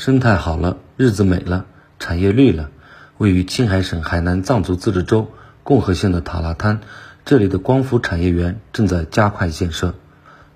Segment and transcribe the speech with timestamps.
[0.00, 1.66] 生态好了，日子美了，
[1.98, 2.70] 产业绿了。
[3.16, 5.32] 位于青海省海南藏族自治州
[5.64, 6.78] 共和县的塔拉滩，
[7.24, 9.96] 这里的光伏产业园正在加快建设。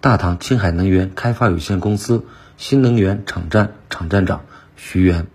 [0.01, 2.25] 大唐青海能源开发有限公司
[2.57, 4.43] 新能源场站场站长
[4.77, 5.27] 徐源，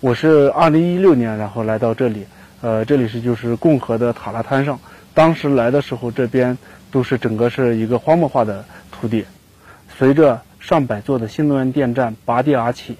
[0.00, 2.26] 我是二零一六年然后来到这里，
[2.60, 4.78] 呃，这里是就是共和的塔拉滩上。
[5.12, 6.56] 当时来的时候，这边
[6.92, 9.24] 都是整个是一个荒漠化的土地。
[9.98, 12.96] 随着上百座的新能源电站拔地而起。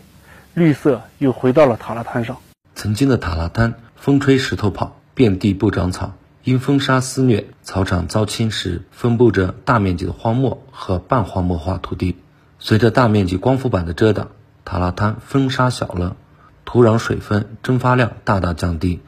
[0.56, 2.38] 绿色又回到了塔拉滩上。
[2.74, 6.14] 曾经的塔拉滩，风吹石头跑，遍地不长草。
[6.44, 12.16] 因风沙肆虐，草场遭侵蚀，分布着大面积的荒漠和半荒漠化土地。
[12.58, 14.28] 随着大面积光伏板的遮挡，
[14.64, 16.16] 塔拉滩风沙小了，
[16.64, 19.00] 土壤水分蒸发量大大降低。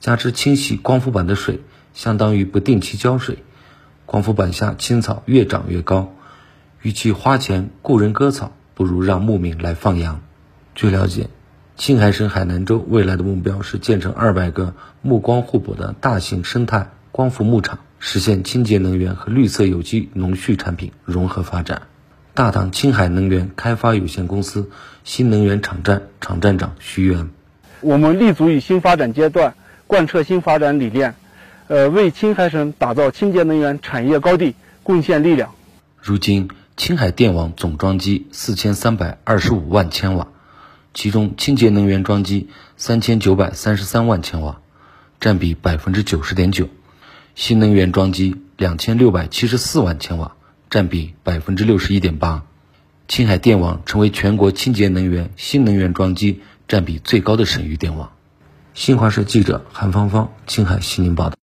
[0.00, 1.60] 加之清洗光伏板的水
[1.94, 3.44] 相当于不定期浇水，
[4.04, 6.12] 光伏板下青草越长越高。
[6.82, 10.22] 与其花钱雇人割草，不如让牧民来放羊。
[10.78, 11.28] 据了解，
[11.76, 21.82] 青海省海南州未来的目标是建成二百个目光互补的大型生态光伏牧场，实现清洁能源和绿色有机农畜产品融合发展。
[22.32, 24.70] 大唐青海能源开发有限公司
[25.02, 27.28] 新能源场站场站长徐源，
[27.80, 29.54] 我们立足于新发展阶段，
[29.88, 31.16] 贯彻新发展理念，
[31.66, 35.50] 呃，为青海省打造清洁能源产业高地贡献力量。
[36.00, 40.28] 如今，青海电网总装机四千三百二十五万千瓦。
[40.94, 44.60] 其中，清洁能源装机三千九百三十三万千瓦，
[45.20, 46.66] 占比百分之九十点九；
[47.34, 50.34] 新能源装机两千六百七十四万千瓦，
[50.70, 52.44] 占比百分之六十一点八。
[53.06, 58.12] 青海电网成为全国清洁能源、新能源装机占比最高的省域电网。
[58.74, 61.36] 新华社记者韩芳芳，青海西宁报道。